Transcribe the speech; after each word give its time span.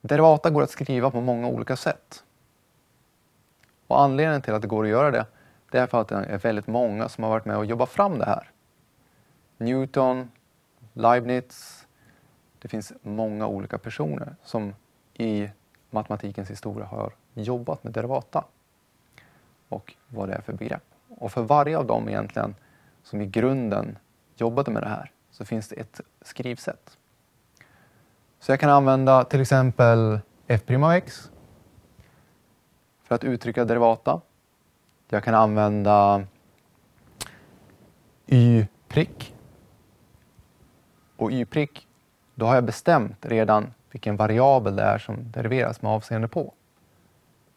Derivata 0.00 0.50
går 0.50 0.62
att 0.62 0.70
skriva 0.70 1.10
på 1.10 1.20
många 1.20 1.48
olika 1.48 1.76
sätt. 1.76 2.24
Och 3.86 4.00
anledningen 4.00 4.42
till 4.42 4.54
att 4.54 4.62
det 4.62 4.68
går 4.68 4.84
att 4.84 4.90
göra 4.90 5.10
det, 5.10 5.26
det 5.70 5.78
är 5.78 5.86
för 5.86 6.00
att 6.00 6.08
det 6.08 6.16
är 6.16 6.38
väldigt 6.38 6.66
många 6.66 7.08
som 7.08 7.24
har 7.24 7.30
varit 7.30 7.44
med 7.44 7.56
och 7.56 7.66
jobbat 7.66 7.88
fram 7.88 8.18
det 8.18 8.24
här. 8.24 8.50
Newton, 9.56 10.30
Leibniz, 10.92 11.86
det 12.58 12.68
finns 12.68 12.92
många 13.02 13.46
olika 13.46 13.78
personer 13.78 14.36
som 14.44 14.74
i 15.14 15.48
matematikens 15.90 16.50
historia 16.50 16.86
har 16.86 17.12
jobbat 17.34 17.84
med 17.84 17.92
derivata 17.92 18.44
och 19.68 19.94
vad 20.08 20.28
det 20.28 20.34
är 20.34 20.40
för 20.40 20.52
begrepp. 20.52 20.84
Och 21.08 21.32
för 21.32 21.42
varje 21.42 21.78
av 21.78 21.86
dem 21.86 22.08
egentligen 22.08 22.54
som 23.02 23.20
i 23.20 23.26
grunden 23.26 23.98
jobbade 24.36 24.70
med 24.70 24.82
det 24.82 24.88
här 24.88 25.12
så 25.30 25.44
finns 25.44 25.68
det 25.68 25.76
ett 25.76 26.00
skrivsätt. 26.22 26.98
Så 28.40 28.52
jag 28.52 28.60
kan 28.60 28.70
använda 28.70 29.24
till 29.24 29.40
exempel 29.40 30.20
f' 30.46 30.70
av 30.70 30.92
x 30.92 31.30
för 33.02 33.14
att 33.14 33.24
uttrycka 33.24 33.64
derivata. 33.64 34.20
Jag 35.08 35.24
kan 35.24 35.34
använda 35.34 36.26
y 38.26 38.66
prick. 38.88 39.34
Och 41.16 41.32
y 41.32 41.44
prick, 41.44 41.88
då 42.34 42.46
har 42.46 42.54
jag 42.54 42.64
bestämt 42.64 43.26
redan 43.26 43.74
vilken 43.90 44.16
variabel 44.16 44.76
det 44.76 44.82
är 44.82 44.98
som 44.98 45.30
deriveras 45.30 45.82
med 45.82 45.92
avseende 45.92 46.28
på. 46.28 46.54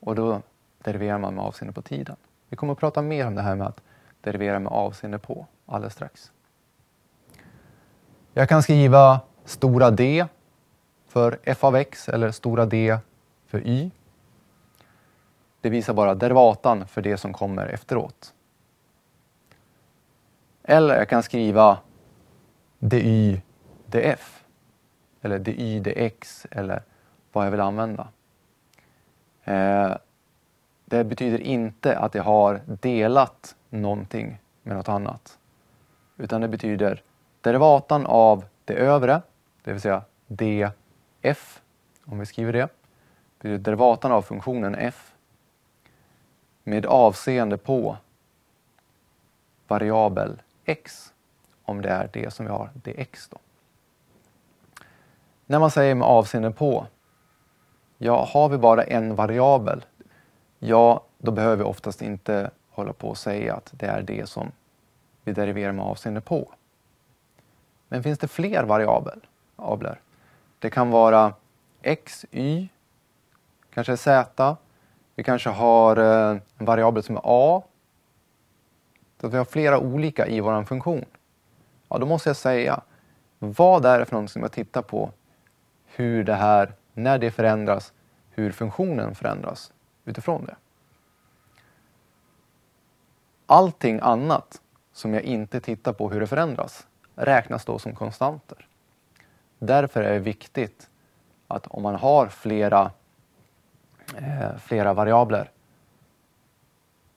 Och 0.00 0.14
då 0.14 0.42
deriverar 0.78 1.18
man 1.18 1.34
med 1.34 1.44
avseende 1.44 1.72
på 1.72 1.82
tiden. 1.82 2.16
Vi 2.48 2.56
kommer 2.56 2.72
att 2.72 2.78
prata 2.78 3.02
mer 3.02 3.26
om 3.26 3.34
det 3.34 3.42
här 3.42 3.54
med 3.54 3.66
att 3.66 3.80
derivera 4.20 4.58
med 4.58 4.72
avseende 4.72 5.18
på 5.18 5.46
alldeles 5.66 5.94
strax. 5.94 6.32
Jag 8.32 8.48
kan 8.48 8.62
skriva 8.62 9.20
stora 9.44 9.90
D 9.90 10.26
för 11.12 11.38
f 11.42 11.64
av 11.64 11.76
x 11.76 12.08
eller 12.08 12.30
stora 12.30 12.66
D 12.66 12.98
för 13.46 13.66
y. 13.66 13.90
Det 15.60 15.70
visar 15.70 15.94
bara 15.94 16.14
derivatan 16.14 16.86
för 16.86 17.02
det 17.02 17.16
som 17.16 17.32
kommer 17.32 17.66
efteråt. 17.66 18.34
Eller 20.62 20.94
jag 20.94 21.08
kan 21.08 21.22
skriva 21.22 21.78
dy 22.78 23.40
df 23.86 24.44
eller 25.22 25.38
dy 25.38 25.80
dx 25.80 26.46
eller 26.50 26.82
vad 27.32 27.46
jag 27.46 27.50
vill 27.50 27.60
använda. 27.60 28.08
Eh, 29.44 29.96
det 30.84 31.04
betyder 31.04 31.38
inte 31.38 31.98
att 31.98 32.14
jag 32.14 32.22
har 32.22 32.60
delat 32.66 33.56
någonting 33.70 34.38
med 34.62 34.76
något 34.76 34.88
annat. 34.88 35.38
Utan 36.16 36.40
det 36.40 36.48
betyder 36.48 37.02
derivatan 37.40 38.06
av 38.06 38.44
det 38.64 38.74
övre, 38.74 39.22
det 39.64 39.72
vill 39.72 39.80
säga 39.80 40.02
d 40.26 40.70
F, 41.22 41.60
om 42.04 42.18
vi 42.18 42.26
skriver 42.26 42.52
det, 42.52 42.68
blir 43.38 43.58
derivatan 43.58 44.12
av 44.12 44.22
funktionen 44.22 44.74
f 44.74 45.14
med 46.64 46.86
avseende 46.86 47.56
på 47.56 47.96
variabel 49.68 50.42
x, 50.64 51.12
om 51.62 51.82
det 51.82 51.88
är 51.88 52.10
det 52.12 52.30
som 52.30 52.46
vi 52.46 52.52
har, 52.52 52.70
dx. 52.74 53.28
Då. 53.28 53.38
När 55.46 55.58
man 55.58 55.70
säger 55.70 55.94
med 55.94 56.08
avseende 56.08 56.50
på, 56.50 56.86
ja, 57.98 58.28
har 58.32 58.48
vi 58.48 58.58
bara 58.58 58.84
en 58.84 59.14
variabel, 59.14 59.84
ja, 60.58 61.04
då 61.18 61.32
behöver 61.32 61.56
vi 61.56 61.62
oftast 61.62 62.02
inte 62.02 62.50
hålla 62.70 62.92
på 62.92 63.08
och 63.08 63.18
säga 63.18 63.54
att 63.54 63.72
det 63.76 63.86
är 63.86 64.02
det 64.02 64.28
som 64.28 64.52
vi 65.24 65.32
deriverar 65.32 65.72
med 65.72 65.84
avseende 65.84 66.20
på. 66.20 66.52
Men 67.88 68.02
finns 68.02 68.18
det 68.18 68.28
fler 68.28 68.64
variabler? 68.64 69.18
Det 70.62 70.70
kan 70.70 70.90
vara 70.90 71.34
x, 71.82 72.26
y, 72.30 72.68
kanske 73.74 73.96
z. 73.96 74.56
Vi 75.14 75.24
kanske 75.24 75.50
har 75.50 75.96
eh, 75.96 76.38
en 76.58 76.66
variabel 76.66 77.02
som 77.02 77.16
är 77.16 77.20
a. 77.24 77.62
Så 79.20 79.26
att 79.26 79.32
vi 79.32 79.36
har 79.38 79.44
flera 79.44 79.78
olika 79.78 80.26
i 80.26 80.40
vår 80.40 80.64
funktion. 80.64 81.04
Ja, 81.88 81.98
då 81.98 82.06
måste 82.06 82.28
jag 82.28 82.36
säga 82.36 82.82
vad 83.38 83.84
är 83.84 83.98
det 83.98 84.04
för 84.04 84.12
någonting 84.12 84.32
som 84.32 84.42
jag 84.42 84.52
tittar 84.52 84.82
på? 84.82 85.10
Hur 85.86 86.24
det 86.24 86.34
här, 86.34 86.72
när 86.92 87.18
det 87.18 87.30
förändras, 87.30 87.92
hur 88.30 88.52
funktionen 88.52 89.14
förändras 89.14 89.72
utifrån 90.04 90.44
det. 90.44 90.56
Allting 93.46 94.00
annat 94.02 94.60
som 94.92 95.14
jag 95.14 95.22
inte 95.22 95.60
tittar 95.60 95.92
på 95.92 96.10
hur 96.10 96.20
det 96.20 96.26
förändras 96.26 96.86
räknas 97.14 97.64
då 97.64 97.78
som 97.78 97.94
konstanter. 97.94 98.68
Därför 99.64 100.02
är 100.02 100.12
det 100.12 100.18
viktigt 100.18 100.90
att 101.48 101.66
om 101.66 101.82
man 101.82 101.94
har 101.94 102.26
flera, 102.26 102.90
eh, 104.16 104.56
flera 104.56 104.94
variabler 104.94 105.50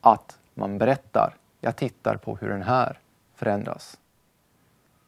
att 0.00 0.38
man 0.54 0.78
berättar, 0.78 1.34
jag 1.60 1.76
tittar 1.76 2.16
på 2.16 2.36
hur 2.36 2.48
den 2.48 2.62
här 2.62 2.98
förändras. 3.34 4.00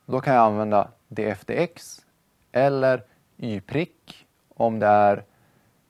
Då 0.06 0.20
kan 0.20 0.34
jag 0.34 0.44
använda 0.44 0.90
dfdx 1.08 2.06
eller 2.52 3.04
y-prick 3.36 4.26
om 4.48 4.78
det 4.78 4.86
är 4.86 5.24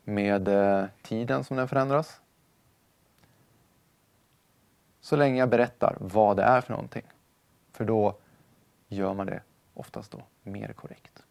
med 0.05 0.49
eh, 0.49 0.85
tiden 1.03 1.45
som 1.45 1.57
den 1.57 1.69
förändras 1.69 2.21
så 5.01 5.17
länge 5.17 5.39
jag 5.39 5.51
berättar 5.51 5.97
vad 6.01 6.37
det 6.37 6.43
är 6.43 6.61
för 6.61 6.73
någonting. 6.73 7.07
För 7.73 7.85
då 7.85 8.17
gör 8.89 9.15
man 9.15 9.27
det 9.27 9.43
oftast 9.75 10.11
då 10.11 10.23
mer 10.43 10.73
korrekt. 10.73 11.23